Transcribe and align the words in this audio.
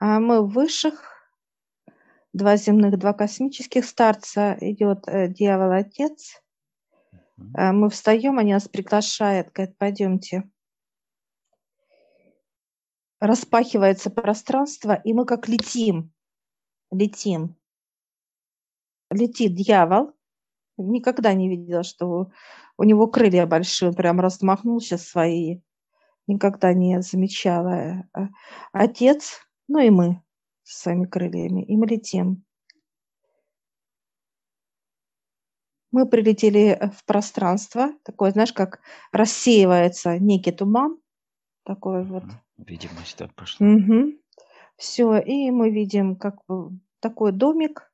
А 0.00 0.20
мы 0.20 0.42
в 0.42 0.52
высших, 0.52 1.02
два 2.32 2.56
земных, 2.56 2.98
два 2.98 3.12
космических 3.12 3.84
старца, 3.84 4.56
идет 4.60 5.08
э, 5.08 5.28
дьявол-отец. 5.28 6.40
А 7.54 7.72
мы 7.72 7.90
встаем, 7.90 8.38
они 8.38 8.52
нас 8.52 8.68
приглашают, 8.68 9.52
говорят, 9.52 9.76
пойдемте. 9.76 10.48
Распахивается 13.20 14.10
пространство, 14.10 14.94
и 14.94 15.12
мы 15.12 15.24
как 15.24 15.48
летим, 15.48 16.12
летим. 16.92 17.56
Летит 19.10 19.54
дьявол. 19.54 20.12
Никогда 20.76 21.32
не 21.34 21.48
видела, 21.48 21.82
что 21.82 22.30
у 22.76 22.84
него 22.84 23.08
крылья 23.08 23.46
большие, 23.46 23.88
он 23.88 23.96
прям 23.96 24.20
размахнул 24.20 24.80
сейчас 24.80 25.08
свои. 25.08 25.60
Никогда 26.28 26.72
не 26.72 27.02
замечала. 27.02 28.04
Э, 28.16 28.28
отец, 28.72 29.47
ну 29.68 29.78
и 29.78 29.90
мы 29.90 30.22
с 30.64 30.82
своими 30.82 31.04
крыльями, 31.04 31.62
и 31.64 31.76
мы 31.76 31.86
летим. 31.86 32.44
Мы 35.90 36.06
прилетели 36.06 36.78
в 36.94 37.04
пространство, 37.06 37.92
такое, 38.04 38.30
знаешь, 38.30 38.52
как 38.52 38.80
рассеивается 39.10 40.18
некий 40.18 40.52
туман, 40.52 40.98
такой 41.64 42.04
вот. 42.04 42.24
Видимость, 42.58 43.16
да, 43.18 43.28
пошла. 43.34 43.66
Угу. 43.66 44.12
Все, 44.76 45.18
и 45.18 45.50
мы 45.50 45.70
видим, 45.70 46.16
как 46.16 46.36
такой 47.00 47.32
домик, 47.32 47.90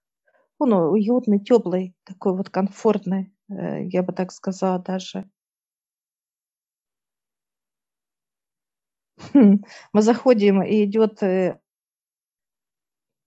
он 0.59 0.73
уютный, 0.73 1.41
теплый, 1.41 1.95
такой 2.05 2.37
вот 2.37 2.51
комфортный, 2.51 3.33
э, 3.49 3.87
я 3.87 4.03
бы 4.03 4.13
так 4.13 4.33
сказала 4.33 4.79
даже. 4.79 5.29
Хм, 9.33 9.63
мы 9.93 10.03
заходим, 10.03 10.63
и 10.63 10.85
идет, 10.85 11.23
э, 11.23 11.59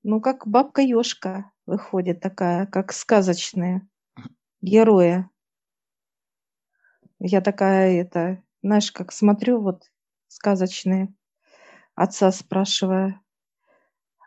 ну, 0.08 0.22
как 0.22 0.48
бабка-ешка 0.48 1.52
выходит 1.66 2.22
такая, 2.22 2.66
как 2.66 2.94
сказочная 2.94 3.86
героя. 4.62 5.30
Я 7.20 7.42
такая, 7.42 8.02
это, 8.02 8.42
знаешь, 8.64 8.90
как 8.94 9.12
смотрю 9.12 9.60
вот 9.62 9.92
сказочные, 10.30 11.14
отца 11.94 12.32
спрашивая, 12.32 13.20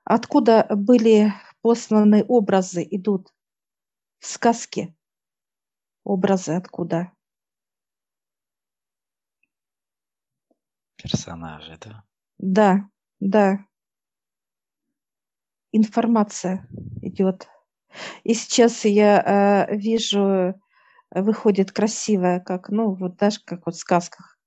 откуда 0.04 0.66
были 0.68 1.32
посланы 1.62 2.26
образы, 2.28 2.86
идут 2.90 3.32
в 4.18 4.26
сказке? 4.26 4.94
Образы 6.04 6.50
откуда? 6.56 7.10
Персонажи, 10.96 11.78
да? 11.80 12.04
Да, 12.36 12.90
да. 13.20 13.69
Информация 15.72 16.66
идет 17.02 17.48
и 18.24 18.34
сейчас 18.34 18.84
я 18.84 19.66
э, 19.68 19.76
вижу, 19.76 20.54
выходит 21.10 21.72
красивая, 21.72 22.40
как, 22.40 22.68
ну, 22.68 22.94
вот 22.94 23.16
даже 23.16 23.40
как 23.44 23.66
вот 23.66 23.74
в 23.74 23.78
сказках. 23.78 24.38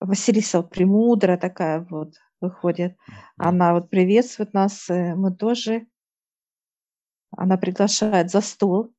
Василиса 0.00 0.58
вот 0.58 0.70
премудрая 0.70 1.38
такая 1.38 1.86
вот 1.88 2.14
выходит. 2.40 2.96
Она 3.36 3.72
вот 3.72 3.88
приветствует 3.88 4.52
нас, 4.52 4.90
э, 4.90 5.14
мы 5.14 5.34
тоже. 5.34 5.86
Она 7.30 7.56
приглашает 7.56 8.30
за 8.30 8.40
стол. 8.40 8.92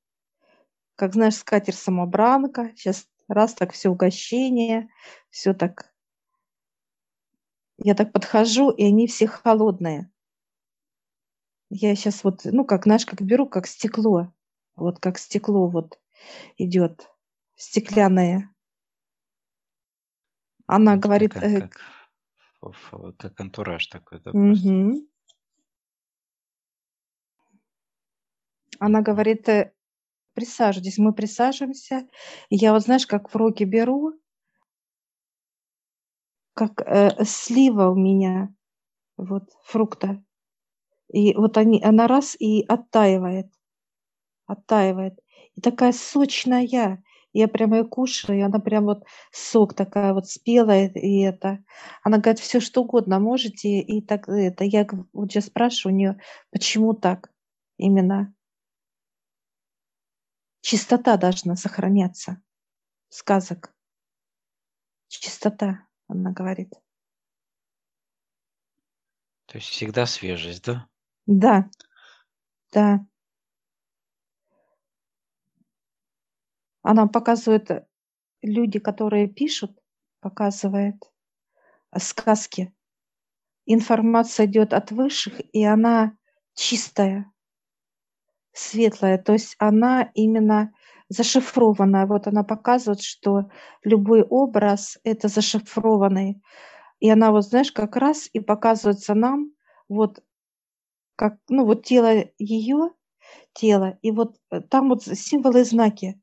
Как 0.96 1.14
знаешь, 1.14 1.36
скатер 1.36 1.76
самобранка. 1.76 2.72
Сейчас 2.76 3.08
раз 3.28 3.54
так 3.54 3.74
все 3.74 3.90
угощение, 3.90 4.90
все 5.30 5.54
так. 5.54 5.94
Я 7.78 7.96
так 7.96 8.14
подхожу, 8.14 8.70
и 8.70 8.86
они 8.86 9.08
все 9.08 9.28
холодные. 9.28 10.13
Я 11.76 11.96
сейчас 11.96 12.24
вот, 12.24 12.42
ну, 12.46 12.66
как, 12.66 12.84
знаешь, 12.84 13.04
как 13.04 13.20
беру, 13.22 13.50
как 13.50 13.66
стекло. 13.66 14.32
Вот 14.76 15.00
как 15.00 15.18
стекло 15.18 15.68
вот 15.68 16.00
идет, 16.58 17.10
стеклянное. 17.56 18.54
Она 20.68 20.98
говорит... 20.98 21.34
Как, 21.34 21.44
э, 21.44 21.62
как, 22.62 23.16
как 23.18 23.40
антураж 23.40 23.88
такой, 23.88 24.20
да, 24.20 24.30
угу. 24.32 25.08
Она 28.80 29.02
говорит, 29.02 29.50
э, 29.50 29.74
присаживайтесь. 30.36 31.00
Мы 31.00 31.12
присаживаемся. 31.12 32.08
И 32.50 32.56
я 32.56 32.74
вот, 32.74 32.84
знаешь, 32.84 33.08
как 33.08 33.34
в 33.34 33.36
руки 33.36 33.64
беру, 33.64 34.14
как 36.54 36.82
э, 36.82 37.26
слива 37.26 37.90
у 37.90 37.96
меня, 37.96 38.54
вот, 39.18 39.50
фрукта. 39.64 40.24
И 41.14 41.36
вот 41.36 41.58
они, 41.58 41.80
она 41.84 42.08
раз 42.08 42.36
и 42.40 42.66
оттаивает, 42.68 43.46
оттаивает. 44.48 45.20
И 45.54 45.62
такая 45.62 45.94
сочная. 45.94 47.04
Я 47.34 47.48
прямо 47.48 47.78
ее 47.78 47.86
кушаю, 47.86 48.40
и 48.40 48.42
она 48.42 48.60
прям 48.60 48.86
вот 48.86 49.04
сок 49.32 49.76
такая 49.76 50.14
вот 50.14 50.28
спелая, 50.28 50.90
и 50.90 51.20
это. 51.22 51.64
Она 52.02 52.18
говорит, 52.18 52.40
все 52.40 52.60
что 52.60 52.82
угодно 52.82 53.20
можете, 53.20 53.80
и 53.80 54.02
так 54.02 54.28
это. 54.28 54.64
Я 54.64 54.88
вот 55.14 55.32
сейчас 55.32 55.46
спрашиваю 55.46 55.94
у 55.94 55.98
нее, 55.98 56.20
почему 56.52 56.94
так 56.94 57.32
именно. 57.78 58.34
Чистота 60.62 61.18
должна 61.18 61.56
сохраняться. 61.56 62.42
Сказок. 63.10 63.72
Чистота, 65.10 65.88
она 66.08 66.32
говорит. 66.32 66.74
То 69.46 69.58
есть 69.58 69.68
всегда 69.70 70.08
свежесть, 70.08 70.64
да? 70.64 70.88
Да, 71.28 71.70
да. 72.74 73.06
Она 76.84 77.08
показывает, 77.08 77.72
э, 77.72 77.86
люди, 78.42 78.80
которые 78.80 79.28
пишут, 79.28 79.72
показывает 80.22 80.96
э, 81.94 82.00
сказки. 82.00 82.74
Информация 83.66 84.46
идет 84.48 84.74
от 84.74 84.92
высших, 84.92 85.42
и 85.54 85.64
она 85.66 86.18
чистая, 86.56 87.32
светлая. 88.54 89.18
То 89.18 89.34
есть 89.34 89.56
она 89.60 90.12
именно 90.16 90.74
зашифрованная. 91.10 92.06
Вот 92.08 92.28
она 92.28 92.44
показывает, 92.44 93.02
что 93.02 93.50
любой 93.84 94.24
образ– 94.24 95.00
это 95.04 95.28
зашифрованный. 95.30 96.42
И 97.00 97.10
она 97.10 97.32
вот, 97.32 97.44
знаешь, 97.46 97.72
как 97.72 97.98
раз 97.98 98.30
и 98.34 98.40
показывается 98.40 99.14
нам 99.16 99.52
вот 99.90 100.22
как, 101.16 101.38
ну, 101.50 101.66
вот 101.66 101.86
тело 101.86 102.26
ее, 102.38 102.92
тело, 103.54 103.98
и 104.02 104.12
вот 104.12 104.38
э, 104.52 104.62
там 104.62 104.90
вот 104.90 105.04
символы 105.04 105.62
и 105.62 105.64
знаки 105.64 106.20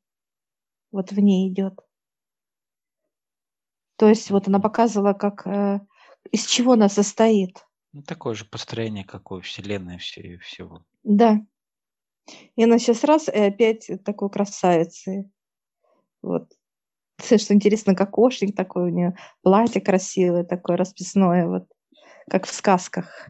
вот 0.92 1.12
в 1.12 1.18
ней 1.18 1.48
идет. 1.48 1.78
То 3.96 4.08
есть 4.08 4.30
вот 4.30 4.48
она 4.48 4.60
показывала, 4.60 5.12
как, 5.12 5.46
э, 5.46 5.80
из 6.32 6.46
чего 6.46 6.72
она 6.72 6.88
состоит. 6.88 7.66
Ну, 7.92 8.02
такое 8.02 8.34
же 8.34 8.44
построение, 8.44 9.04
какое 9.04 9.40
Вселенная 9.40 9.98
все, 9.98 10.38
всего. 10.38 10.84
Да. 11.02 11.44
И 12.56 12.64
она 12.64 12.78
сейчас 12.78 13.04
раз 13.04 13.28
и 13.28 13.38
опять 13.38 13.90
такой 14.04 14.30
красавицы. 14.30 15.30
Вот. 16.22 16.52
Что 17.22 17.52
интересно, 17.52 17.94
как 17.94 18.08
кокошник 18.08 18.56
такой 18.56 18.84
у 18.84 18.88
нее, 18.88 19.16
платье 19.42 19.80
красивое 19.80 20.44
такое, 20.44 20.76
расписное, 20.76 21.46
вот, 21.46 21.68
как 22.30 22.46
в 22.46 22.52
сказках. 22.52 23.28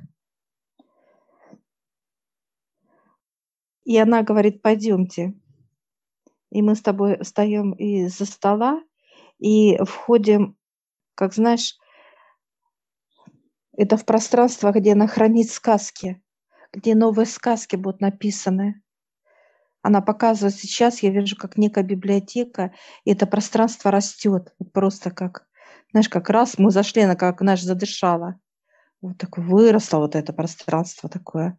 И 3.91 3.99
она 3.99 4.23
говорит, 4.23 4.63
пойдемте. 4.63 5.35
И 6.53 6.63
мы 6.63 6.77
с 6.77 6.81
тобой 6.81 7.19
встаем 7.25 7.73
из-за 7.73 8.25
стола 8.25 8.81
и 9.41 9.77
входим, 9.83 10.57
как 11.17 11.35
знаешь, 11.35 11.77
это 13.77 13.97
в 13.97 14.05
пространство, 14.05 14.71
где 14.71 14.93
она 14.93 15.09
хранит 15.09 15.51
сказки, 15.51 16.23
где 16.73 16.95
новые 16.95 17.27
сказки 17.27 17.75
будут 17.75 18.01
написаны. 18.01 18.81
Она 19.83 20.01
показывает 20.03 20.55
сейчас, 20.55 21.03
я 21.03 21.11
вижу, 21.11 21.35
как 21.35 21.59
некая 21.59 21.83
библиотека, 21.83 22.73
и 23.03 23.11
это 23.11 23.27
пространство 23.27 23.91
растет. 23.91 24.55
Просто 24.73 25.11
как, 25.11 25.49
знаешь, 25.91 26.09
как 26.09 26.31
раз 26.31 26.59
мы 26.59 26.71
зашли, 26.71 27.03
она 27.03 27.17
как, 27.17 27.41
знаешь, 27.41 27.65
задышала. 27.65 28.39
Вот 29.03 29.19
такое 29.19 29.45
выросло 29.45 29.99
вот 29.99 30.15
это 30.15 30.33
пространство 30.33 31.11
такое. 31.11 31.59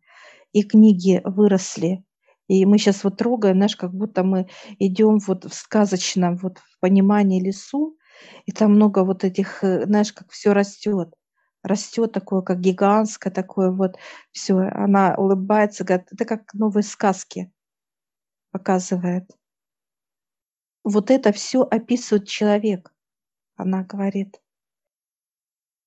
И 0.54 0.64
книги 0.64 1.22
выросли. 1.26 2.06
И 2.52 2.66
мы 2.66 2.78
сейчас 2.78 3.06
вот 3.06 3.16
трогаем, 3.16 3.56
знаешь, 3.56 3.78
как 3.78 3.94
будто 3.94 4.26
мы 4.26 4.50
идем 4.78 5.20
вот 5.20 5.46
в 5.46 5.54
сказочном, 5.54 6.36
вот 6.36 6.58
в 6.58 6.80
понимании 6.82 7.42
лесу, 7.42 7.98
и 8.46 8.52
там 8.52 8.74
много 8.74 9.06
вот 9.06 9.24
этих, 9.24 9.64
э, 9.64 9.86
знаешь, 9.86 10.12
как 10.12 10.30
все 10.32 10.52
растет. 10.52 11.14
Растет 11.64 12.12
такое, 12.12 12.42
как 12.42 12.60
гигантское, 12.60 13.32
такое 13.32 13.72
вот 13.72 13.96
все. 14.34 14.58
Она 14.58 15.16
улыбается, 15.16 15.86
говорит, 15.86 16.08
это 16.12 16.26
как 16.26 16.54
новые 16.54 16.84
сказки 16.84 17.54
показывает. 18.52 19.32
Вот 20.84 21.10
это 21.10 21.32
все 21.32 21.62
описывает 21.62 22.28
человек, 22.28 22.94
она 23.56 23.86
говорит. 23.86 24.42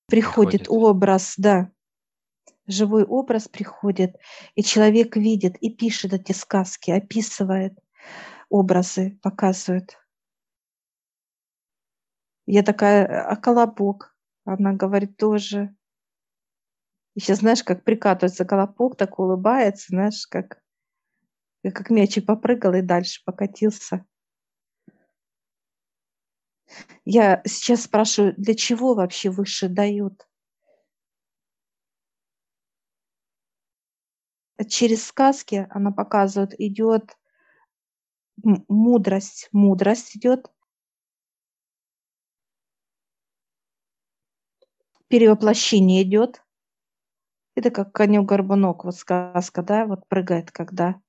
Приходит, 0.07 0.63
Приходит. 0.63 0.69
образ, 0.71 1.35
да. 1.37 1.74
Живой 2.67 3.05
образ 3.05 3.49
приходит, 3.49 4.17
и 4.55 4.63
человек 4.63 5.17
видит 5.17 5.57
и 5.57 5.71
пишет 5.71 6.13
эти 6.13 6.33
сказки, 6.33 6.91
описывает 6.91 7.79
образы, 8.49 9.19
показывает. 9.23 9.99
Я 12.47 12.63
такая, 12.63 13.27
а 13.27 13.37
колобок? 13.37 14.17
Она 14.45 14.73
говорит, 14.75 15.17
тоже. 15.17 15.75
И 17.15 17.21
сейчас, 17.21 17.39
знаешь, 17.39 17.63
как 17.63 17.85
прикатывается 17.85 18.45
колобок, 18.45 18.97
так 18.97 19.19
улыбается, 19.19 19.87
знаешь, 19.89 20.27
как, 20.27 20.63
как 21.63 21.91
мячик 21.91 22.27
попрыгал 22.27 22.75
и 22.75 22.83
дальше 22.83 23.23
покатился. 23.25 24.05
Я 27.05 27.43
сейчас 27.47 27.83
спрашиваю, 27.83 28.35
для 28.37 28.55
чего 28.55 28.95
вообще 28.95 29.31
выше 29.31 29.69
дают? 29.69 30.27
Через 34.69 35.07
сказки 35.07 35.67
она 35.71 35.91
показывает, 35.91 36.59
идет 36.61 37.17
мудрость, 38.69 39.49
мудрость 39.53 40.17
идет, 40.17 40.51
перевоплощение 45.09 46.03
идет. 46.03 46.43
Это 47.57 47.71
как 47.71 47.93
конек-горбунок, 47.93 48.85
вот 48.85 48.97
сказка, 48.97 49.63
да, 49.63 49.87
вот 49.87 50.07
прыгает, 50.09 50.51
когда 50.51 51.01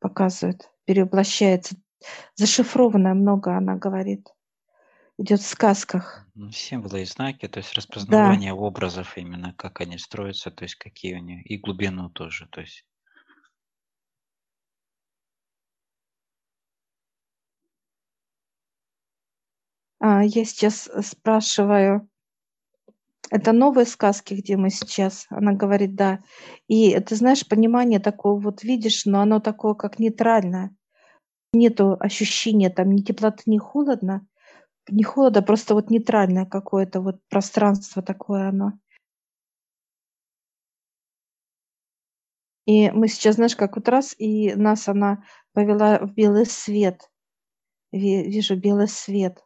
показывает, 0.00 0.70
перевоплощается. 0.84 1.76
Зашифрованное 2.36 3.14
много, 3.14 3.56
она 3.56 3.76
говорит 3.76 4.28
идет 5.18 5.40
в 5.40 5.46
сказках. 5.46 6.24
Символы 6.52 7.02
и 7.02 7.04
знаки, 7.04 7.48
то 7.48 7.58
есть 7.58 7.74
распознавание 7.74 8.52
да. 8.52 8.58
образов 8.58 9.18
именно, 9.18 9.52
как 9.52 9.80
они 9.80 9.98
строятся, 9.98 10.50
то 10.50 10.64
есть 10.64 10.76
какие 10.76 11.16
у 11.16 11.18
них, 11.18 11.44
и 11.44 11.58
глубину 11.58 12.08
тоже, 12.08 12.46
то 12.50 12.60
есть. 12.60 12.84
А, 20.00 20.22
я 20.22 20.44
сейчас 20.44 20.86
э, 20.86 21.02
спрашиваю, 21.02 22.08
это 23.30 23.50
новые 23.50 23.84
сказки, 23.84 24.34
где 24.34 24.56
мы 24.56 24.70
сейчас? 24.70 25.26
Она 25.28 25.52
говорит, 25.52 25.96
да. 25.96 26.20
И 26.68 26.98
ты 27.00 27.16
знаешь, 27.16 27.46
понимание 27.46 27.98
такое 27.98 28.34
вот 28.34 28.62
видишь, 28.62 29.04
но 29.06 29.20
оно 29.20 29.40
такое 29.40 29.74
как 29.74 29.98
нейтральное. 29.98 30.74
Нету 31.52 31.96
ощущения 31.98 32.70
там 32.70 32.92
ни 32.92 33.02
теплоты, 33.02 33.42
ни 33.46 33.58
холодно 33.58 34.24
не 34.88 35.04
холода, 35.04 35.42
просто 35.42 35.74
вот 35.74 35.90
нейтральное 35.90 36.46
какое-то 36.46 37.00
вот 37.00 37.16
пространство 37.28 38.02
такое 38.02 38.48
оно. 38.48 38.72
И 42.66 42.90
мы 42.90 43.08
сейчас, 43.08 43.36
знаешь, 43.36 43.56
как 43.56 43.76
вот 43.76 43.88
раз, 43.88 44.14
и 44.18 44.54
нас 44.54 44.88
она 44.88 45.24
повела 45.54 45.98
в 46.00 46.12
белый 46.12 46.44
свет. 46.44 47.10
Вижу 47.92 48.56
белый 48.56 48.88
свет. 48.88 49.42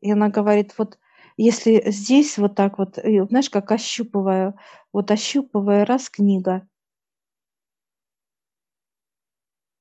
И 0.00 0.10
она 0.10 0.28
говорит, 0.28 0.74
вот 0.78 0.98
если 1.36 1.82
здесь 1.90 2.38
вот 2.38 2.54
так 2.54 2.78
вот, 2.78 2.98
знаешь, 3.28 3.50
как 3.50 3.70
ощупываю, 3.72 4.54
вот 4.92 5.10
ощупывая, 5.10 5.84
раз 5.84 6.08
книга. 6.08 6.66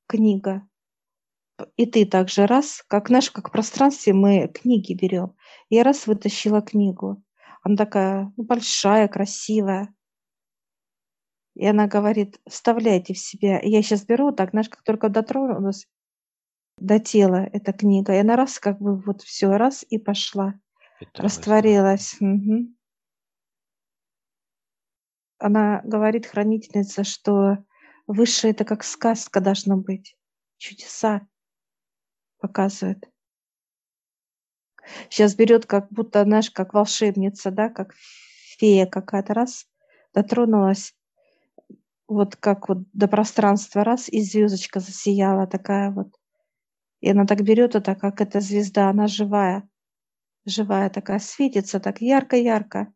Книга 0.07 0.68
и 1.75 1.85
ты 1.85 2.05
также 2.05 2.45
раз, 2.45 2.83
как 2.88 3.09
наш, 3.09 3.31
как 3.31 3.50
в 3.50 3.51
пространстве 3.51 4.13
мы 4.13 4.47
книги 4.47 4.94
берем. 4.94 5.35
Я 5.69 5.83
раз 5.83 6.07
вытащила 6.07 6.61
книгу. 6.61 7.23
Она 7.61 7.75
такая 7.75 8.33
ну, 8.35 8.44
большая, 8.44 9.07
красивая. 9.07 9.94
И 11.55 11.65
она 11.65 11.88
говорит, 11.88 12.39
вставляйте 12.47 13.13
в 13.13 13.19
себя. 13.19 13.59
И 13.59 13.69
я 13.69 13.81
сейчас 13.83 14.05
беру, 14.05 14.31
так, 14.31 14.51
знаешь, 14.51 14.69
как 14.69 14.83
только 14.83 15.09
дотронулась 15.09 15.88
до 16.77 17.00
тела 17.00 17.47
эта 17.53 17.71
книга, 17.71 18.13
и 18.13 18.17
она 18.17 18.35
раз, 18.35 18.57
как 18.59 18.79
бы 18.79 18.99
вот 18.99 19.21
все, 19.21 19.56
раз 19.56 19.85
и 19.88 19.99
пошла. 19.99 20.56
Питалась, 20.99 21.38
растворилась. 21.38 22.17
Да. 22.19 22.27
Угу. 22.27 22.75
Она 25.38 25.81
говорит, 25.83 26.25
хранительница, 26.25 27.03
что 27.03 27.57
выше 28.07 28.49
это 28.49 28.65
как 28.65 28.83
сказка 28.83 29.39
должно 29.39 29.77
быть. 29.77 30.17
Чудеса 30.57 31.27
показывает. 32.44 33.10
Сейчас 35.10 35.36
берет, 35.36 35.66
как 35.66 35.88
будто, 35.92 36.24
знаешь, 36.24 36.51
как 36.51 36.74
волшебница, 36.74 37.51
да, 37.51 37.69
как 37.69 37.94
фея 38.60 38.86
какая-то, 38.86 39.34
раз, 39.34 39.66
дотронулась, 40.13 40.94
вот 42.07 42.36
как 42.36 42.68
вот 42.68 42.80
до 42.92 43.07
пространства, 43.07 43.84
раз, 43.84 44.10
и 44.10 44.22
звездочка 44.22 44.81
засияла 44.81 45.48
такая 45.48 45.90
вот. 45.92 46.10
И 47.01 47.10
она 47.10 47.25
так 47.25 47.42
берет 47.44 47.75
это, 47.75 47.95
как 47.95 48.22
эта 48.22 48.42
звезда, 48.42 48.90
она 48.90 49.07
живая, 49.07 49.68
живая 50.45 50.90
такая, 50.90 51.19
светится 51.19 51.80
так 51.80 52.01
ярко-ярко. 52.01 52.94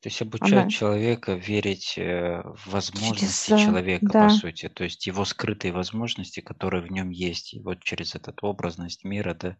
То 0.00 0.08
есть 0.08 0.22
обучать 0.22 0.52
Она 0.52 0.68
человека 0.70 1.34
верить 1.34 1.98
э, 1.98 2.42
в 2.42 2.72
возможности 2.72 3.50
чудеса, 3.50 3.58
человека, 3.58 4.06
по 4.06 4.28
сути, 4.30 4.70
то 4.70 4.84
есть 4.84 5.06
его 5.06 5.26
скрытые 5.26 5.72
возможности, 5.72 6.40
которые 6.40 6.82
в 6.82 6.90
нем 6.90 7.10
есть. 7.10 7.52
И 7.52 7.60
вот 7.60 7.82
через 7.82 8.14
этот 8.14 8.42
образность 8.42 9.04
мира, 9.04 9.34
да, 9.34 9.58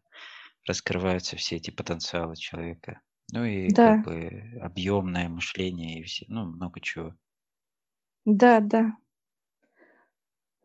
раскрываются 0.66 1.36
все 1.36 1.56
эти 1.56 1.70
потенциалы 1.70 2.36
человека. 2.36 3.00
Ну 3.32 3.44
и 3.44 3.68
как 3.70 4.04
бы 4.04 4.58
объемное 4.62 5.28
мышление 5.28 6.00
и 6.00 6.04
все, 6.04 6.24
ну, 6.28 6.46
много 6.46 6.80
чего. 6.80 7.14
да, 8.24 8.60
да, 8.60 8.96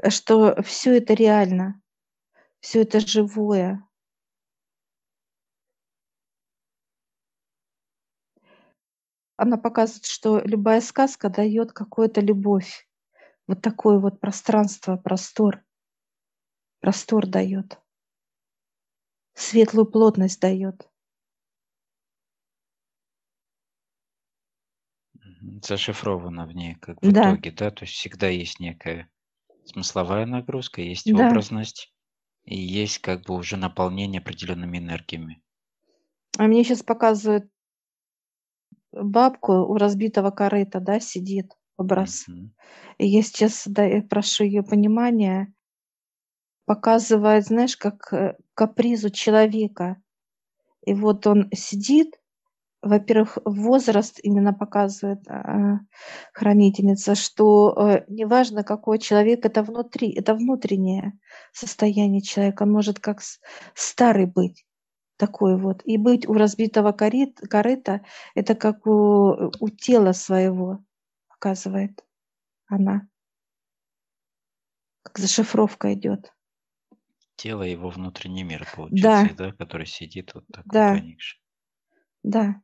что 0.10 0.62
все 0.64 0.98
это 0.98 1.14
реально, 1.14 1.82
все 2.60 2.84
это 2.84 3.00
живое, 3.00 3.85
Она 9.38 9.58
показывает, 9.58 10.06
что 10.06 10.40
любая 10.40 10.82
сказка 10.82 11.30
дает 11.30 11.74
какую-то 11.74 12.22
любовь. 12.22 12.88
Вот 13.48 13.62
такое 13.62 14.00
вот 14.00 14.20
пространство, 14.20 14.98
простор. 14.98 15.64
Простор 16.80 17.28
дает. 17.28 17.80
Светлую 19.34 19.86
плотность 19.86 20.40
дает. 20.40 20.90
Зашифровано 25.62 26.48
в 26.48 26.54
ней, 26.54 26.76
как 26.76 27.02
в 27.02 27.12
да. 27.12 27.34
итоге, 27.34 27.52
да? 27.52 27.72
То 27.72 27.84
есть 27.84 27.94
всегда 27.94 28.28
есть 28.28 28.60
некая 28.60 29.10
смысловая 29.66 30.26
нагрузка, 30.26 30.82
есть 30.82 31.12
да. 31.12 31.28
образность, 31.28 31.94
и 32.46 32.56
есть 32.56 33.00
как 33.00 33.24
бы 33.24 33.36
уже 33.36 33.58
наполнение 33.58 34.22
определенными 34.22 34.78
энергиями. 34.78 35.42
А 36.38 36.44
мне 36.44 36.64
сейчас 36.64 36.84
показывают 36.84 37.50
бабку 38.96 39.54
у 39.54 39.78
разбитого 39.78 40.32
корыта, 40.32 40.80
да, 40.80 41.00
сидит 41.00 41.52
образ. 41.78 42.26
И 42.98 43.08
я 43.08 43.22
сейчас, 43.22 43.64
да, 43.66 43.84
я 43.84 44.02
прошу 44.02 44.44
ее 44.44 44.64
понимания, 44.64 45.54
показывает, 46.66 47.46
знаешь, 47.46 47.78
как 47.78 48.12
э, 48.12 48.36
капризу 48.54 49.10
человека. 49.10 50.02
И 50.86 50.94
вот 50.94 51.28
он 51.28 51.50
сидит, 51.54 52.16
во-первых, 52.82 53.38
возраст 53.46 54.20
именно 54.22 54.54
показывает 54.54 55.28
а, 55.28 55.80
хранительница, 56.34 57.16
что 57.16 57.74
э, 57.78 58.06
неважно, 58.08 58.64
какой 58.64 59.00
человек, 59.00 59.46
это 59.46 59.64
внутри, 59.64 60.12
это 60.12 60.36
внутреннее 60.36 61.14
состояние 61.52 62.22
человека. 62.22 62.64
Он 62.64 62.72
может 62.72 63.00
как 63.00 63.22
старый 63.74 64.26
быть 64.26 64.66
такой 65.18 65.58
вот. 65.58 65.82
И 65.86 65.98
быть 65.98 66.28
у 66.28 66.34
разбитого 66.34 66.92
корит, 66.92 67.40
корыта, 67.50 68.02
это 68.34 68.56
как 68.56 68.86
у, 68.86 69.52
у 69.60 69.70
тела 69.70 70.12
своего, 70.12 70.84
показывает 71.28 72.04
она. 72.68 73.08
Как 75.04 75.20
зашифровка 75.20 75.94
идет. 75.94 76.34
Тело 77.36 77.64
его 77.64 77.90
внутренний 77.90 78.44
мир, 78.44 78.66
получается, 78.76 79.36
да, 79.36 79.50
да 79.50 79.52
который 79.52 79.86
сидит 79.86 80.34
вот 80.34 80.46
такой 80.48 80.72
да. 80.72 80.94
поникший. 80.94 81.42
Да. 82.24 82.62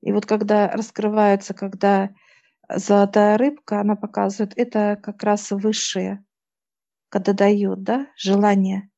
И 0.00 0.10
вот 0.10 0.26
когда 0.26 0.68
раскрывается, 0.68 1.54
когда 1.54 2.12
золотая 2.68 3.38
рыбка, 3.38 3.80
она 3.80 3.94
показывает, 3.94 4.52
это 4.56 4.98
как 5.00 5.22
раз 5.22 5.52
высшее 5.52 6.24
когда 7.12 7.34
дают, 7.34 7.82
да, 7.82 8.08
желание 8.16 8.90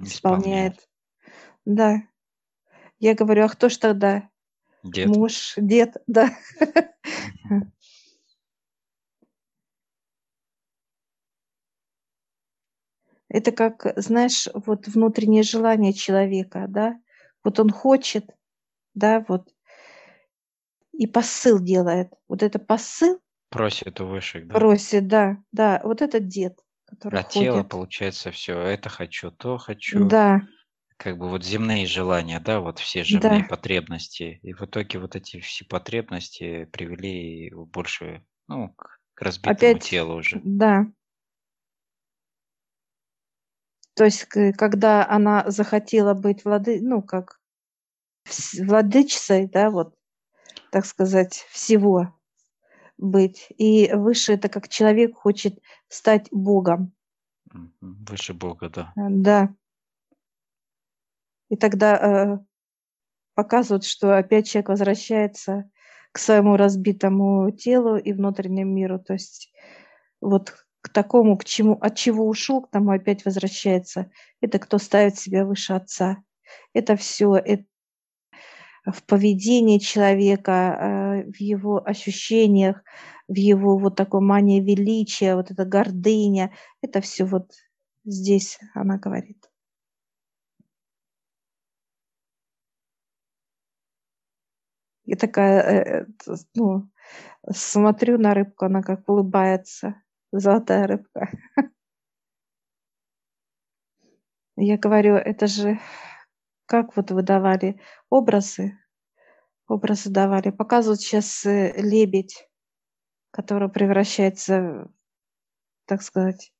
исполняет. 0.00 0.88
Да. 1.66 2.02
Я 2.98 3.14
говорю, 3.14 3.44
а 3.44 3.48
кто 3.50 3.68
ж 3.68 3.76
тогда? 3.76 4.30
Дед. 4.82 5.14
Муж, 5.14 5.52
дед, 5.58 5.98
да. 6.06 6.30
Это 13.28 13.52
как, 13.52 13.92
знаешь, 13.96 14.48
вот 14.54 14.88
внутреннее 14.88 15.42
желание 15.42 15.92
человека, 15.92 16.64
да? 16.68 16.98
Вот 17.44 17.60
он 17.60 17.68
хочет, 17.68 18.30
да, 18.94 19.22
вот, 19.28 19.54
и 20.92 21.06
посыл 21.06 21.58
делает. 21.60 22.14
Вот 22.28 22.42
это 22.42 22.58
посыл. 22.58 23.20
Просит 23.50 24.00
у 24.00 24.06
высших, 24.06 24.46
да? 24.46 24.54
Просит, 24.54 25.06
да, 25.06 25.36
да. 25.52 25.82
Вот 25.84 26.00
этот 26.00 26.28
дед, 26.28 26.58
который 26.92 27.20
а 27.20 27.22
ходит. 27.22 27.32
тело, 27.32 27.62
получается, 27.62 28.30
все, 28.30 28.60
это 28.60 28.90
хочу, 28.90 29.30
то 29.30 29.56
хочу. 29.56 30.06
Да. 30.06 30.42
Как 30.98 31.16
бы 31.16 31.28
вот 31.28 31.42
земные 31.42 31.86
желания, 31.86 32.38
да, 32.38 32.60
вот 32.60 32.78
все 32.78 33.02
земные 33.02 33.42
да. 33.42 33.48
потребности. 33.48 34.38
И 34.42 34.52
в 34.52 34.60
итоге 34.62 34.98
вот 34.98 35.16
эти 35.16 35.40
все 35.40 35.64
потребности 35.64 36.66
привели 36.66 37.50
больше, 37.50 38.24
ну, 38.46 38.74
к, 38.74 38.98
разбитому 39.16 39.56
Опять, 39.56 39.82
телу 39.82 40.16
уже. 40.16 40.40
Да. 40.44 40.86
То 43.94 44.04
есть, 44.04 44.26
когда 44.56 45.08
она 45.08 45.50
захотела 45.50 46.14
быть 46.14 46.44
влады, 46.44 46.80
ну, 46.82 47.02
как 47.02 47.40
владычицей, 48.58 49.48
да, 49.48 49.70
вот, 49.70 49.94
так 50.70 50.84
сказать, 50.84 51.46
всего 51.50 52.14
быть. 53.02 53.48
И 53.58 53.90
выше 53.92 54.34
это 54.34 54.48
как 54.48 54.68
человек 54.68 55.16
хочет 55.16 55.58
стать 55.88 56.28
Богом. 56.30 56.92
Выше 57.80 58.32
Бога, 58.32 58.70
да. 58.70 58.92
Э, 58.96 59.08
да. 59.10 59.54
И 61.50 61.56
тогда 61.56 61.96
э, 61.96 62.38
показывают, 63.34 63.84
что 63.84 64.16
опять 64.16 64.48
человек 64.48 64.70
возвращается 64.70 65.70
к 66.12 66.18
своему 66.18 66.56
разбитому 66.56 67.50
телу 67.50 67.96
и 67.96 68.12
внутреннему 68.12 68.72
миру. 68.72 68.98
То 68.98 69.14
есть 69.14 69.52
вот 70.20 70.54
к 70.80 70.88
такому, 70.88 71.36
к 71.36 71.44
чему, 71.44 71.74
от 71.74 71.96
чего 71.96 72.26
ушел, 72.26 72.62
к 72.62 72.70
тому 72.70 72.90
опять 72.90 73.24
возвращается. 73.24 74.10
Это 74.40 74.58
кто 74.58 74.78
ставит 74.78 75.18
себя 75.18 75.44
выше 75.44 75.74
отца. 75.74 76.22
Это 76.72 76.96
все 76.96 77.36
это 77.36 77.64
в 78.84 79.04
поведении 79.04 79.78
человека, 79.78 81.22
э, 81.24 81.30
в 81.32 81.40
его 81.40 81.82
ощущениях, 81.84 82.82
в 83.28 83.36
его 83.36 83.78
вот 83.78 83.96
такой 83.96 84.20
мании 84.20 84.60
величия, 84.60 85.36
вот 85.36 85.50
эта 85.50 85.64
гордыня. 85.64 86.52
Это 86.82 87.00
все 87.00 87.24
вот 87.24 87.52
здесь 88.04 88.58
она 88.74 88.98
говорит. 88.98 89.48
И 95.04 95.14
такая, 95.14 95.60
э, 95.62 96.06
э, 96.28 96.34
ну, 96.54 96.88
смотрю 97.52 98.18
на 98.18 98.34
рыбку, 98.34 98.66
она 98.66 98.82
как 98.82 99.08
улыбается, 99.08 99.96
золотая 100.32 100.86
рыбка. 100.86 101.28
Я 104.56 104.78
говорю, 104.78 105.14
это 105.16 105.46
же 105.46 105.78
как 106.66 106.96
вот 106.96 107.10
вы 107.10 107.22
давали 107.22 107.80
образы, 108.10 108.78
образы 109.68 110.10
давали. 110.10 110.50
Показывают 110.50 111.00
сейчас 111.00 111.44
э, 111.44 111.72
лебедь, 111.76 112.48
который 113.30 113.68
превращается, 113.68 114.90
так 115.86 116.02
сказать, 116.02 116.52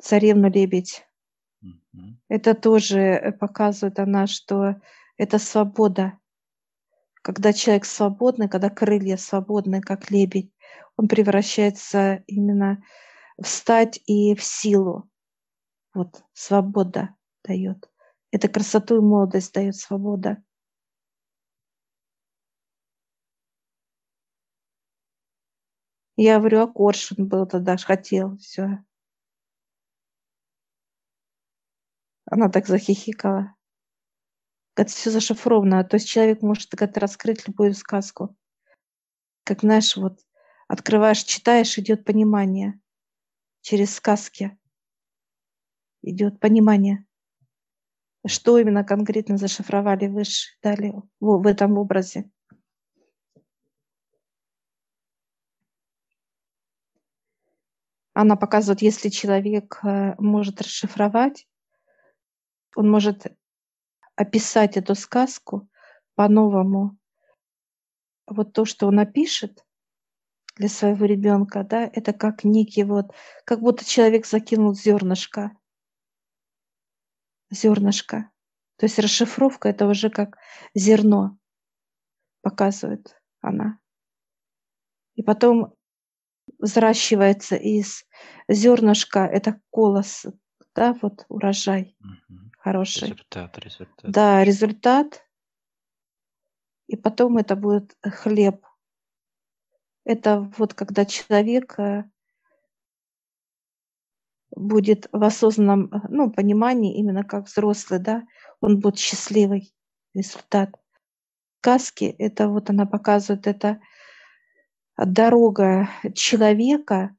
царевну 0.00 0.50
лебедь. 0.50 1.06
Mm-hmm. 1.64 2.16
Это 2.28 2.54
тоже 2.54 3.36
показывает 3.40 3.98
она, 3.98 4.26
что 4.26 4.80
это 5.16 5.38
свобода. 5.38 6.18
Когда 7.22 7.52
человек 7.52 7.84
свободный, 7.84 8.48
когда 8.48 8.70
крылья 8.70 9.16
свободны, 9.16 9.80
как 9.80 10.10
лебедь, 10.10 10.52
он 10.96 11.08
превращается 11.08 12.22
именно 12.26 12.82
в 13.36 13.46
стать 13.46 14.00
и 14.06 14.34
в 14.34 14.42
силу. 14.42 15.08
Вот, 15.94 16.22
свобода 16.32 17.17
дает. 17.48 17.90
Это 18.30 18.48
красоту 18.48 18.98
и 18.98 19.00
молодость 19.00 19.52
дает 19.54 19.74
свобода. 19.74 20.42
Я 26.16 26.38
говорю, 26.38 26.62
а 26.62 26.66
Коршун 26.66 27.28
был 27.28 27.46
тогда, 27.46 27.76
хотел, 27.76 28.36
все. 28.38 28.84
Она 32.26 32.48
так 32.48 32.66
захихикала. 32.66 33.54
Это 34.76 34.90
все 34.90 35.10
зашифровано. 35.10 35.82
То 35.84 35.96
есть 35.96 36.08
человек 36.08 36.42
может 36.42 36.70
как-то 36.70 37.00
раскрыть 37.00 37.48
любую 37.48 37.74
сказку. 37.74 38.36
Как, 39.44 39.62
знаешь, 39.62 39.96
вот 39.96 40.20
открываешь, 40.68 41.24
читаешь, 41.24 41.78
идет 41.78 42.04
понимание. 42.04 42.80
Через 43.62 43.94
сказки 43.94 44.58
идет 46.02 46.38
понимание. 46.38 47.07
Что 48.28 48.58
именно 48.58 48.84
конкретно 48.84 49.38
зашифровали 49.38 50.06
выше, 50.06 50.50
дали 50.62 50.92
в, 51.18 51.42
в 51.42 51.46
этом 51.46 51.78
образе? 51.78 52.30
Она 58.12 58.36
показывает, 58.36 58.82
если 58.82 59.08
человек 59.08 59.80
э, 59.82 60.14
может 60.18 60.60
расшифровать, 60.60 61.48
он 62.76 62.90
может 62.90 63.26
описать 64.14 64.76
эту 64.76 64.94
сказку 64.94 65.66
по-новому. 66.14 66.98
Вот 68.26 68.52
то, 68.52 68.66
что 68.66 68.88
он 68.88 68.96
напишет 68.96 69.64
для 70.56 70.68
своего 70.68 71.06
ребенка, 71.06 71.64
да, 71.64 71.88
это 71.94 72.12
как 72.12 72.44
некий 72.44 72.82
вот, 72.82 73.14
как 73.46 73.60
будто 73.60 73.88
человек 73.88 74.26
закинул 74.26 74.74
зернышко 74.74 75.57
зернышко. 77.50 78.30
То 78.76 78.86
есть 78.86 78.98
расшифровка 78.98 79.68
это 79.68 79.86
уже 79.86 80.10
как 80.10 80.38
зерно 80.74 81.38
показывает 82.42 83.20
она. 83.40 83.78
И 85.14 85.22
потом 85.22 85.74
взращивается 86.58 87.56
из 87.56 88.04
зернышка 88.48 89.20
это 89.26 89.60
колос, 89.70 90.26
да, 90.74 90.96
вот 91.02 91.26
урожай 91.28 91.96
угу. 92.00 92.50
хороший. 92.58 93.08
Результат, 93.08 93.58
результат. 93.58 94.10
Да, 94.10 94.44
результат. 94.44 95.24
И 96.86 96.96
потом 96.96 97.36
это 97.36 97.56
будет 97.56 97.96
хлеб. 98.02 98.64
Это 100.04 100.40
вот 100.56 100.74
когда 100.74 101.04
человек 101.04 101.76
будет 104.54 105.08
в 105.12 105.22
осознанном 105.22 105.90
ну, 106.08 106.30
понимании, 106.30 106.98
именно 106.98 107.24
как 107.24 107.46
взрослый, 107.46 108.00
да, 108.00 108.22
он 108.60 108.80
будет 108.80 108.98
счастливый 108.98 109.72
результат. 110.14 110.70
Сказки, 111.60 112.04
это 112.18 112.48
вот 112.48 112.70
она 112.70 112.86
показывает, 112.86 113.46
это 113.46 113.80
дорога 114.96 115.88
человека, 116.14 117.16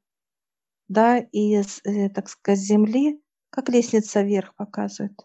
да, 0.88 1.18
из, 1.18 1.80
э, 1.84 2.08
так 2.08 2.28
сказать, 2.28 2.58
земли, 2.58 3.22
как 3.50 3.68
лестница 3.68 4.22
вверх 4.22 4.54
показывает. 4.54 5.20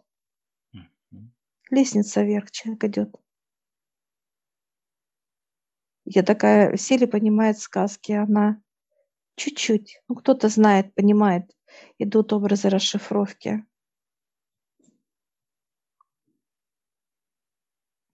Лестница 1.72 2.24
вверх 2.24 2.52
человек 2.52 2.84
идет. 2.84 3.16
Я 6.06 6.22
такая, 6.22 6.76
все 6.76 6.98
ли 6.98 7.08
понимает 7.08 7.58
сказки, 7.58 8.12
она 8.12 8.62
чуть-чуть, 9.36 10.02
ну 10.08 10.16
кто-то 10.16 10.50
знает, 10.50 10.94
понимает, 10.94 11.55
идут 11.98 12.34
образы 12.34 12.70
расшифровки. 12.70 13.66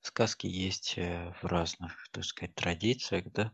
Сказки 0.01 0.48
есть 0.48 0.96
э, 0.98 1.34
в 1.41 1.46
разных, 1.46 2.08
так 2.12 2.24
сказать, 2.25 2.56
традициях, 2.56 3.32
да? 3.32 3.51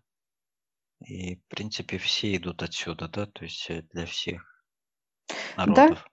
И, 1.05 1.35
в 1.35 1.45
принципе, 1.47 1.97
все 1.97 2.35
идут 2.35 2.63
отсюда, 2.63 3.07
да? 3.07 3.25
То 3.25 3.43
есть 3.43 3.69
э, 3.69 3.83
для 3.91 4.05
всех 4.05 4.63
народов. 5.57 6.07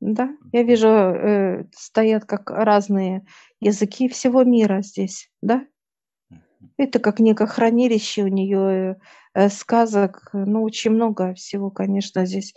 Да, 0.00 0.26
да. 0.26 0.36
Я 0.52 0.62
вижу, 0.62 0.88
э, 0.88 1.64
стоят 1.72 2.24
как 2.24 2.50
разные 2.50 3.26
языки 3.60 4.08
всего 4.08 4.44
мира 4.44 4.80
здесь, 4.82 5.30
да? 5.42 5.66
Это 6.76 6.98
как 6.98 7.20
некое 7.20 7.46
хранилище 7.46 8.22
у 8.22 8.28
нее 8.28 9.00
э, 9.34 9.48
сказок, 9.48 10.30
ну, 10.32 10.62
очень 10.62 10.92
много 10.92 11.34
всего, 11.34 11.70
конечно, 11.70 12.26
здесь 12.26 12.54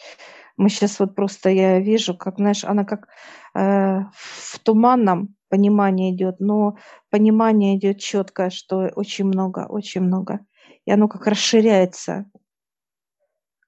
мы 0.57 0.69
сейчас 0.69 0.99
вот 0.99 1.15
просто, 1.15 1.49
я 1.49 1.79
вижу, 1.79 2.15
как, 2.15 2.37
знаешь, 2.37 2.63
она 2.63 2.85
как 2.85 3.07
э, 3.55 3.99
в 4.11 4.59
туманном 4.59 5.35
понимании 5.49 6.13
идет, 6.13 6.39
но 6.39 6.77
понимание 7.09 7.77
идет 7.77 7.99
четкое, 7.99 8.49
что 8.49 8.89
очень 8.95 9.25
много, 9.25 9.65
очень 9.67 10.01
много. 10.01 10.39
И 10.85 10.91
оно 10.91 11.07
как 11.07 11.27
расширяется, 11.27 12.25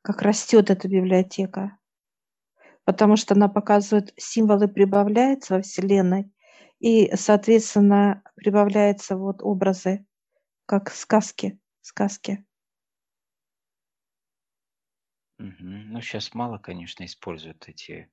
как 0.01 0.21
растет 0.21 0.69
эта 0.69 0.87
библиотека. 0.87 1.77
Потому 2.83 3.15
что 3.15 3.33
она 3.33 3.47
показывает, 3.47 4.13
символы 4.17 4.67
прибавляются 4.67 5.55
во 5.55 5.61
Вселенной, 5.61 6.31
и, 6.79 7.15
соответственно, 7.15 8.21
прибавляются 8.35 9.17
вот 9.17 9.41
образы, 9.41 10.05
как 10.65 10.91
сказки, 10.91 11.57
сказки. 11.81 12.45
Мгм. 15.37 15.93
Ну, 15.93 16.01
сейчас 16.01 16.33
мало, 16.33 16.57
конечно, 16.57 17.05
используют 17.05 17.69
эти 17.69 18.11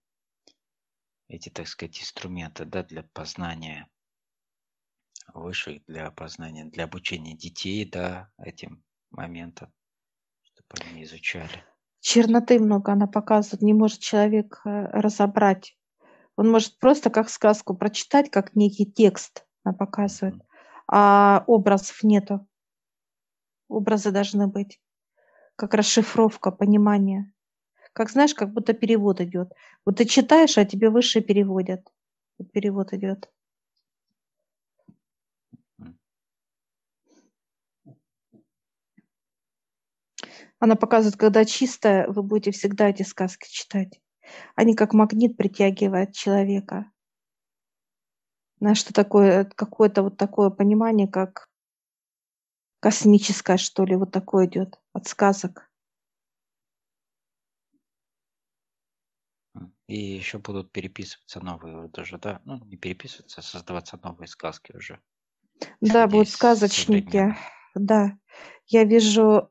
эти, 1.27 1.49
так 1.49 1.67
сказать, 1.67 2.01
инструменты, 2.01 2.65
да, 2.65 2.85
для 2.85 3.03
познания 3.03 3.89
высших, 5.35 5.85
для 5.87 6.11
познания, 6.13 6.65
для 6.65 6.85
обучения 6.85 7.37
детей, 7.37 7.85
да, 7.85 8.31
этим 8.39 8.85
моментам, 9.11 9.73
чтобы 10.43 10.85
они 10.85 11.05
изучали. 11.05 11.65
Черноты 12.01 12.59
много 12.59 12.93
она 12.93 13.07
показывает, 13.07 13.63
не 13.63 13.73
может 13.73 14.01
человек 14.01 14.61
э, 14.65 14.69
разобрать. 14.93 15.79
Он 16.37 16.51
может 16.51 16.79
просто 16.81 17.11
как 17.11 17.31
сказку 17.31 17.77
прочитать, 17.77 18.31
как 18.31 18.57
некий 18.57 18.87
текст 18.87 19.47
она 19.65 19.75
показывает, 19.75 20.37
Мгм. 20.37 20.43
а 20.89 21.45
образов 21.49 22.03
нету. 22.05 22.49
Образы 23.69 24.13
должны 24.13 24.47
быть, 24.47 24.81
как 25.57 25.75
расшифровка, 25.75 26.51
понимание. 26.51 27.33
Как 27.93 28.11
знаешь, 28.11 28.35
как 28.35 28.53
будто 28.53 28.73
перевод 28.73 29.21
идет. 29.21 29.53
Вот 29.85 29.99
ты 29.99 30.07
читаешь, 30.07 30.57
а 30.57 30.65
тебе 30.65 30.89
выше 30.91 31.21
переводят. 31.21 31.87
Вот 32.39 32.51
перевод 32.51 32.93
идет. 32.95 33.31
Она 40.59 40.77
показывает, 40.77 41.17
когда 41.17 41.45
чистая, 41.45 42.07
вы 42.09 42.23
будете 42.23 42.53
всегда 42.53 42.89
эти 42.89 43.03
сказки 43.03 43.51
читать. 43.51 44.01
Они 44.55 44.75
как 44.75 44.95
магнит 44.95 45.37
притягивают 45.37 46.13
человека. 46.13 46.91
Знаешь, 48.61 48.79
что 48.79 48.95
такое, 48.95 49.45
какое-то 49.45 50.05
вот 50.05 50.17
такое 50.17 50.51
понимание, 50.51 51.09
как 51.09 51.49
космическое, 52.79 53.57
что 53.57 53.85
ли, 53.85 53.97
вот 53.97 54.13
такое 54.13 54.47
идет 54.47 54.82
от 54.93 55.07
сказок. 55.07 55.71
И 59.87 59.97
еще 59.97 60.39
будут 60.39 60.73
переписываться 60.73 61.41
новые 61.41 61.89
даже, 61.89 62.17
да? 62.19 62.41
Ну, 62.45 62.65
не 62.65 62.77
переписываться, 62.77 63.41
а 63.41 63.45
создаваться 63.45 63.99
новые 64.03 64.27
сказки 64.27 64.73
уже. 64.75 65.01
Да, 65.81 66.07
будут 66.07 66.31
сказочники. 66.31 67.37
Да. 67.75 68.17
Я 68.67 68.85
вижу, 68.85 69.51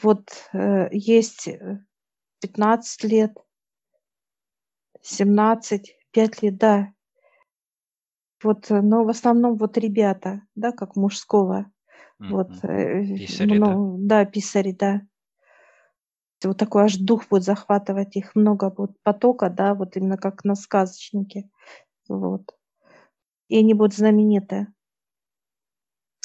вот 0.00 0.48
э, 0.52 0.88
есть 0.92 1.48
15 2.40 3.04
э, 3.04 3.08
лет, 3.08 3.36
17, 5.00 5.96
5 6.12 6.42
лет, 6.42 6.56
да. 6.56 6.94
Вот, 8.42 8.70
э, 8.70 8.80
но 8.80 9.04
в 9.04 9.08
основном 9.08 9.56
вот 9.56 9.76
ребята, 9.78 10.42
да, 10.54 10.70
как 10.70 10.94
мужского. 10.94 11.71
Mm-hmm. 12.22 12.28
Вот, 12.30 12.48
писари, 13.18 13.58
ну, 13.58 13.96
да? 13.98 14.24
да, 14.24 14.30
писари, 14.30 14.72
да. 14.72 15.02
Вот 16.44 16.56
такой 16.56 16.84
аж 16.84 16.96
дух 16.96 17.28
будет 17.28 17.42
захватывать 17.42 18.16
их, 18.16 18.34
много 18.36 18.70
будет 18.70 18.96
потока, 19.02 19.50
да, 19.50 19.74
вот 19.74 19.96
именно 19.96 20.16
как 20.16 20.44
на 20.44 20.54
сказочнике. 20.54 21.50
Вот. 22.08 22.42
И 23.48 23.58
они 23.58 23.74
будут 23.74 23.94
знаменитые. 23.94 24.72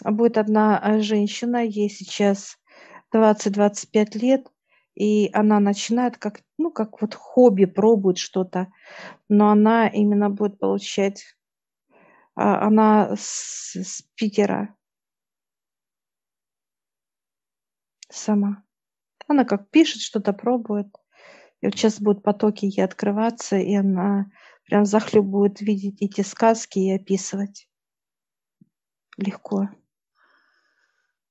А 0.03 0.11
будет 0.11 0.37
одна 0.37 0.99
женщина, 0.99 1.65
ей 1.65 1.89
сейчас 1.89 2.57
20-25 3.13 4.17
лет, 4.19 4.47
и 4.93 5.31
она 5.33 5.59
начинает 5.59 6.17
как, 6.17 6.41
ну, 6.59 6.71
как 6.71 7.01
вот 7.01 7.15
хобби, 7.15 7.65
пробует 7.65 8.19
что-то, 8.19 8.67
но 9.29 9.49
она 9.49 9.87
именно 9.87 10.29
будет 10.29 10.59
получать, 10.59 11.23
а, 12.35 12.67
она 12.67 13.15
с, 13.15 13.75
с 13.75 14.03
Питера 14.15 14.76
сама. 18.17 18.63
Она 19.27 19.45
как 19.45 19.69
пишет, 19.69 20.01
что-то 20.01 20.33
пробует. 20.33 20.87
И 21.61 21.67
вот 21.67 21.75
сейчас 21.75 21.99
будут 21.99 22.23
потоки 22.23 22.65
ей 22.65 22.83
открываться, 22.83 23.57
и 23.57 23.73
она 23.75 24.31
прям 24.65 24.85
захлеб 24.85 25.23
будет 25.23 25.61
видеть 25.61 26.01
эти 26.01 26.21
сказки 26.21 26.79
и 26.79 26.91
описывать 26.91 27.67
легко. 29.17 29.69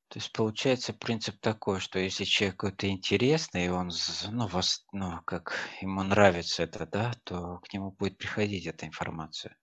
То 0.09 0.19
есть 0.19 0.33
получается 0.33 0.93
принцип 0.93 1.41
такой, 1.41 1.81
что 1.81 1.99
если 1.99 2.25
человек 2.25 2.57
какой-то 2.57 2.89
интересный, 2.89 3.67
и 3.67 3.69
он, 3.69 3.91
ну, 4.31 4.47
вас, 4.47 4.87
ну, 4.93 5.21
как 5.25 5.57
ему 5.81 6.03
нравится 6.05 6.63
это, 6.63 6.87
да, 6.87 7.13
то 7.25 7.59
к 7.59 7.73
нему 7.73 7.91
будет 7.91 8.17
приходить 8.17 8.67
эта 8.67 8.87
информация. 8.87 9.57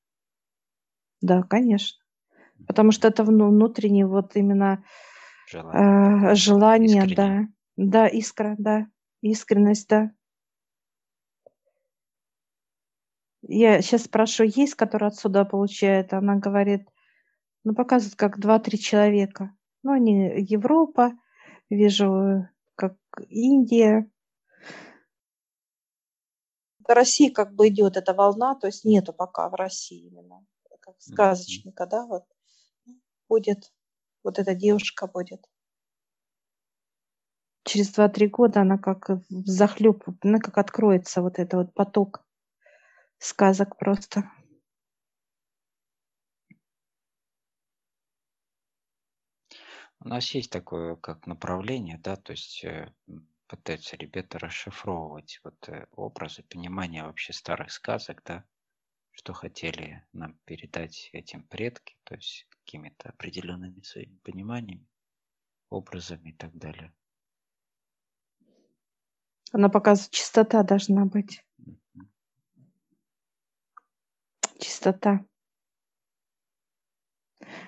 Да, 1.21 1.43
конечно. 1.43 2.03
Потому 2.67 2.91
что 2.91 3.07
это 3.07 3.23
внутреннее 3.23 4.05
вот 4.05 4.35
именно 4.35 4.83
желание, 5.47 6.31
э, 6.31 6.35
желание 6.35 7.15
да. 7.15 7.47
Да, 7.75 8.07
искра, 8.07 8.55
да. 8.57 8.87
Искренность, 9.21 9.87
да. 9.87 10.11
Я 13.41 13.81
сейчас 13.81 14.03
спрашиваю, 14.03 14.51
есть, 14.55 14.75
который 14.75 15.07
отсюда 15.07 15.43
получает? 15.43 16.13
Она 16.13 16.35
говорит, 16.35 16.87
ну, 17.63 17.75
показывает, 17.75 18.15
как 18.15 18.39
два-три 18.39 18.79
человека. 18.79 19.55
Ну, 19.83 19.91
они 19.91 20.41
Европа, 20.41 21.13
вижу, 21.69 22.47
как 22.75 22.95
Индия. 23.27 24.09
В 26.79 26.89
России 26.89 27.29
как 27.29 27.53
бы 27.53 27.67
идет 27.69 27.97
эта 27.97 28.13
волна, 28.13 28.55
то 28.55 28.67
есть 28.67 28.83
нету 28.85 29.13
пока 29.13 29.49
в 29.49 29.55
России 29.55 30.07
именно, 30.07 30.45
как 30.81 30.95
сказочника, 30.99 31.85
да, 31.85 32.05
вот 32.05 32.25
будет, 33.29 33.71
вот 34.23 34.39
эта 34.39 34.55
девушка 34.55 35.07
будет. 35.07 35.45
Через 37.65 37.97
2-3 37.97 38.27
года 38.27 38.61
она 38.61 38.77
как 38.77 39.09
захлеб, 39.29 40.03
она 40.21 40.39
как 40.39 40.57
откроется 40.57 41.21
вот 41.21 41.39
это 41.39 41.57
вот 41.57 41.73
поток 41.73 42.25
сказок 43.19 43.77
просто. 43.77 44.29
У 49.99 50.09
нас 50.09 50.29
есть 50.31 50.51
такое 50.51 50.97
как 50.97 51.25
направление, 51.27 51.97
да, 51.97 52.17
то 52.17 52.33
есть 52.33 52.65
э, 52.65 52.91
пытаются 53.47 53.95
ребята 53.95 54.37
расшифровывать 54.37 55.39
вот 55.45 55.69
э, 55.69 55.85
образы, 55.91 56.43
понимание 56.43 57.03
вообще 57.03 57.31
старых 57.31 57.71
сказок, 57.71 58.21
да, 58.25 58.43
что 59.11 59.31
хотели 59.31 60.03
нам 60.11 60.37
передать 60.43 61.09
этим 61.13 61.43
предки, 61.43 61.95
то 62.03 62.15
есть 62.15 62.47
какими-то 62.65 63.09
определенными 63.09 63.81
своими 63.81 64.17
пониманиями, 64.23 64.87
образами 65.69 66.29
и 66.29 66.33
так 66.33 66.55
далее. 66.57 66.93
Она 69.51 69.69
показывает, 69.69 70.11
чистота 70.11 70.63
должна 70.63 71.05
быть. 71.05 71.45
Чистота. 74.59 75.25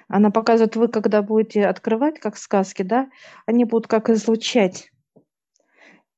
Она 0.07 0.31
показывает, 0.31 0.75
вы 0.75 0.87
когда 0.87 1.21
будете 1.21 1.67
открывать, 1.67 2.19
как 2.19 2.37
сказки, 2.37 2.81
да, 2.81 3.09
они 3.45 3.65
будут 3.65 3.87
как 3.87 4.09
излучать. 4.09 4.91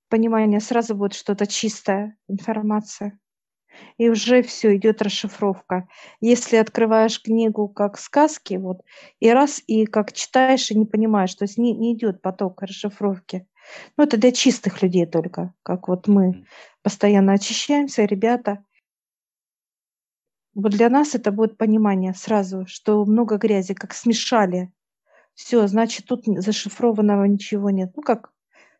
Понимание 0.09 0.59
сразу 0.59 0.95
будет 0.95 1.13
что-то 1.13 1.47
чистая 1.47 2.17
информация. 2.27 3.19
И 3.97 4.09
уже 4.09 4.41
все, 4.43 4.75
идет 4.75 5.01
расшифровка. 5.01 5.87
Если 6.21 6.57
открываешь 6.57 7.21
книгу 7.21 7.67
как 7.67 7.97
сказки, 7.97 8.55
вот, 8.55 8.81
и 9.19 9.29
раз, 9.31 9.61
и 9.67 9.85
как 9.85 10.13
читаешь, 10.13 10.69
и 10.71 10.77
не 10.77 10.85
понимаешь, 10.85 11.33
то 11.35 11.45
есть 11.45 11.57
не, 11.57 11.73
не 11.73 11.93
идет 11.93 12.21
поток 12.21 12.61
расшифровки. 12.61 13.47
Ну, 13.97 14.03
это 14.03 14.17
для 14.17 14.31
чистых 14.31 14.81
людей 14.81 15.05
только, 15.05 15.53
как 15.63 15.87
вот 15.87 16.07
мы 16.07 16.45
постоянно 16.83 17.33
очищаемся, 17.33 18.05
ребята. 18.05 18.63
Вот 20.53 20.71
для 20.71 20.89
нас 20.89 21.13
это 21.13 21.31
будет 21.31 21.57
понимание 21.57 22.13
сразу, 22.13 22.65
что 22.65 23.05
много 23.05 23.37
грязи, 23.37 23.73
как 23.73 23.93
смешали. 23.93 24.71
Все, 25.35 25.67
значит, 25.67 26.07
тут 26.07 26.23
зашифрованного 26.25 27.25
ничего 27.25 27.69
нет. 27.69 27.91
Ну, 27.95 28.01
как 28.01 28.31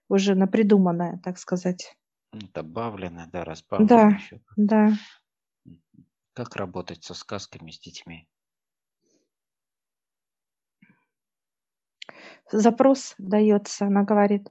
уже 0.10 0.34
напридуманное, 0.34 1.22
так 1.24 1.38
сказать. 1.38 1.96
Добавленное, 2.32 3.28
да, 3.28 3.44
разбавленное. 3.44 4.10
Да, 4.10 4.16
еще. 4.16 4.42
да. 4.56 4.94
Как 6.34 6.56
работать 6.56 7.04
со 7.04 7.14
сказками 7.14 7.72
с 7.72 7.80
детьми? 7.80 8.28
Запрос 12.52 13.16
дается, 13.18 13.86
она 13.88 14.04
говорит, 14.04 14.50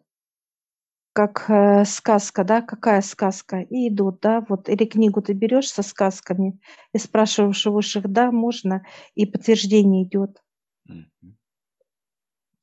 как 1.16 1.48
э, 1.48 1.86
сказка, 1.86 2.44
да, 2.44 2.60
какая 2.60 3.00
сказка, 3.00 3.60
и 3.60 3.88
идут, 3.88 4.20
да, 4.20 4.44
вот, 4.48 4.68
или 4.68 4.84
книгу 4.84 5.22
ты 5.22 5.32
берешь 5.32 5.70
со 5.70 5.82
сказками 5.82 6.60
и 6.92 6.98
спрашиваешь 6.98 7.66
у 7.66 7.72
высших, 7.72 8.06
да, 8.12 8.30
можно, 8.30 8.84
и 9.14 9.24
подтверждение 9.24 10.04
идет. 10.04 10.42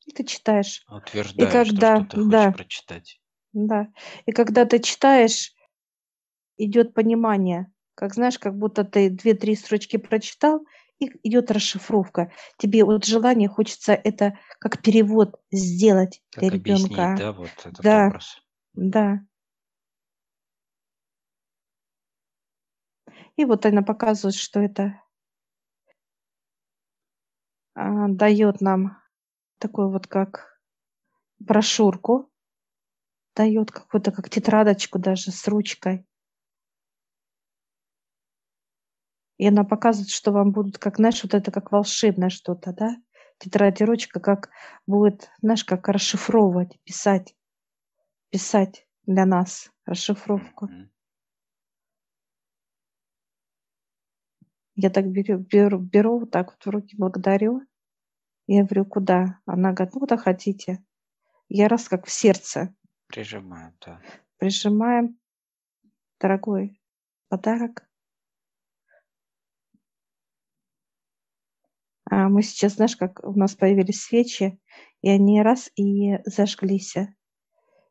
И 0.05 0.11
ты 0.11 0.23
читаешь. 0.23 0.85
Утверждаешь, 0.87 1.67
и 1.67 1.71
когда, 1.71 1.97
то, 1.97 2.05
что 2.05 2.19
ты 2.21 2.29
да, 2.29 2.51
прочитать. 2.51 3.19
Да. 3.53 3.87
И 4.25 4.31
когда 4.31 4.65
ты 4.65 4.79
читаешь, 4.79 5.53
идет 6.57 6.93
понимание, 6.93 7.71
как 7.95 8.13
знаешь, 8.13 8.39
как 8.39 8.57
будто 8.57 8.83
ты 8.83 9.09
две-три 9.09 9.55
строчки 9.55 9.97
прочитал, 9.97 10.65
и 10.99 11.11
идет 11.23 11.51
расшифровка. 11.51 12.31
Тебе 12.57 12.83
вот 12.83 13.05
желание 13.05 13.49
хочется 13.49 13.93
это 13.93 14.37
как 14.59 14.81
перевод 14.81 15.39
сделать 15.51 16.21
как 16.31 16.41
для 16.41 16.49
ребенка. 16.51 17.15
да, 17.17 17.31
вот 17.33 17.49
этот 17.59 17.81
да. 17.81 18.07
образ. 18.07 18.37
Да. 18.73 19.19
И 23.35 23.45
вот 23.45 23.65
она 23.65 23.81
показывает, 23.81 24.35
что 24.35 24.59
это 24.59 25.01
а, 27.73 28.07
дает 28.07 28.61
нам 28.61 29.01
такую 29.57 29.89
вот 29.89 30.07
как 30.07 30.59
брошюрку, 31.39 32.31
дает 33.35 33.71
какую-то 33.71 34.11
как 34.11 34.29
тетрадочку 34.29 34.99
даже 34.99 35.31
с 35.31 35.47
ручкой. 35.47 36.05
И 39.37 39.47
она 39.47 39.63
показывает, 39.63 40.09
что 40.09 40.31
вам 40.31 40.51
будут, 40.51 40.77
как, 40.77 40.97
знаешь, 40.97 41.23
вот 41.23 41.33
это 41.33 41.51
как 41.51 41.71
волшебное 41.71 42.29
что-то, 42.29 42.71
да? 42.71 42.95
Тетрадь 43.39 43.81
и 43.81 43.85
ручка, 43.85 44.19
как 44.19 44.49
будет, 44.85 45.29
знаешь, 45.41 45.65
как 45.65 45.89
расшифровывать, 45.89 46.79
писать, 46.83 47.35
писать 48.29 48.87
для 49.05 49.25
нас 49.25 49.71
расшифровку. 49.85 50.69
Я 54.75 54.89
так 54.89 55.07
беру, 55.11 55.37
беру, 55.37 55.79
беру 55.79 56.19
вот 56.19 56.31
так 56.31 56.51
вот 56.51 56.65
в 56.65 56.69
руки, 56.69 56.95
благодарю. 56.97 57.61
Я 58.47 58.63
говорю, 58.63 58.85
куда? 58.85 59.39
Она 59.45 59.71
говорит, 59.71 59.93
ну, 59.93 59.99
куда 59.99 60.17
хотите. 60.17 60.83
Я 61.49 61.67
раз 61.67 61.87
как 61.87 62.05
в 62.05 62.11
сердце. 62.11 62.73
Прижимаем, 63.07 63.73
да. 63.85 64.01
Прижимаем. 64.37 65.17
Дорогой 66.19 66.81
подарок. 67.27 67.87
А 72.09 72.29
мы 72.29 72.43
сейчас, 72.43 72.75
знаешь, 72.75 72.95
как 72.95 73.23
у 73.23 73.33
нас 73.33 73.55
появились 73.55 74.03
свечи, 74.03 74.59
и 75.01 75.09
они 75.09 75.41
раз 75.41 75.71
и 75.75 76.19
зажглись. 76.25 76.95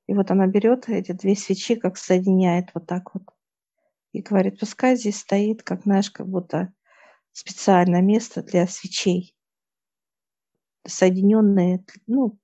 И 0.07 0.14
вот 0.14 0.31
она 0.31 0.46
берет 0.46 0.88
эти 0.88 1.12
две 1.12 1.35
свечи, 1.35 1.75
как 1.75 1.96
соединяет 1.96 2.70
вот 2.75 2.87
так 2.87 3.14
вот. 3.14 3.25
И 4.12 4.20
говорит, 4.20 4.61
пускай 4.61 4.96
здесь 4.96 5.20
стоит, 5.20 5.62
как, 5.62 5.83
знаешь, 5.83 6.11
как 6.11 6.29
будто 6.29 6.72
специальное 7.33 8.03
место 8.03 8.42
для 8.42 8.66
свечей. 8.66 9.35
Соединенные, 10.87 11.85
ну, 12.07 12.38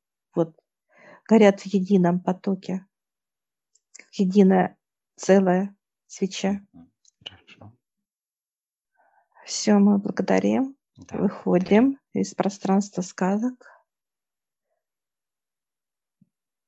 горят 1.28 1.60
в 1.60 1.66
едином 1.66 2.20
потоке. 2.20 2.86
Как 3.96 4.12
единая 4.14 4.76
целая 5.14 5.76
свеча. 6.06 6.66
Хорошо. 7.24 7.72
Все, 9.44 9.74
мы 9.74 9.98
благодарим. 9.98 10.76
Да, 10.96 11.18
Выходим 11.18 11.98
из 12.12 12.34
пространства 12.34 13.02
сказок. 13.02 13.66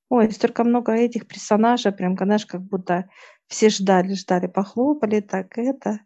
Ой, 0.09 0.31
столько 0.31 0.65
много 0.65 0.93
этих 0.93 1.27
персонажей, 1.27 1.93
прям, 1.93 2.17
знаешь, 2.17 2.47
как 2.47 2.63
будто 2.63 3.09
все 3.47 3.71
ждали, 3.71 4.15
ждали, 4.15 4.47
похлопали, 4.47 5.21
так 5.21 5.57
это. 5.57 6.01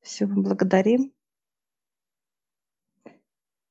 Все, 0.00 0.26
мы 0.26 0.42
благодарим. 0.42 1.12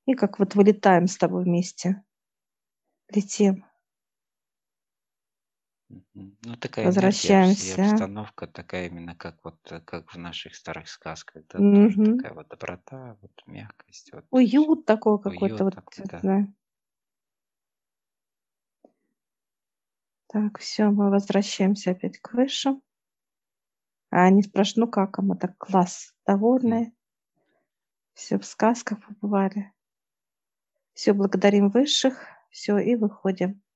И 0.05 0.15
как 0.15 0.39
вот 0.39 0.55
вылетаем 0.55 1.07
с 1.07 1.17
тобой 1.17 1.43
вместе. 1.43 2.03
Летим. 3.09 3.65
Ну, 6.13 6.55
такая 6.57 6.85
Возвращаемся. 6.85 7.81
и 7.81 7.85
обстановка 7.85 8.47
такая 8.47 8.87
именно 8.87 9.15
как 9.15 9.43
вот 9.43 9.59
э, 9.71 9.81
как 9.81 10.13
в 10.13 10.17
наших 10.17 10.55
старых 10.55 10.87
сказках, 10.87 11.43
да, 11.47 11.59
тоже 11.59 12.15
такая 12.15 12.33
вот 12.33 12.47
доброта, 12.47 13.17
вот 13.21 13.31
мягкость, 13.45 14.11
вот 14.13 14.25
Уют 14.29 14.85
такой 14.85 15.21
какой-то 15.21 15.65
вот, 15.65 15.75
такой, 15.75 16.05
да. 16.05 16.19
да. 16.21 16.47
Так, 20.27 20.59
все, 20.59 20.89
мы 20.89 21.09
возвращаемся 21.09 21.91
опять 21.91 22.19
к 22.19 22.33
выше. 22.33 22.79
А 24.11 24.23
они 24.23 24.43
спрашивают, 24.43 24.77
ну 24.77 24.91
как, 24.91 25.19
а 25.19 25.21
мы 25.21 25.37
так 25.37 25.57
класс, 25.57 26.13
довольны. 26.25 26.93
Все 28.13 28.37
в 28.39 28.45
сказках 28.45 28.99
побывали. 29.05 29.73
Все, 30.93 31.13
благодарим 31.13 31.69
высших, 31.69 32.25
все, 32.49 32.77
и 32.77 32.95
выходим. 32.95 33.61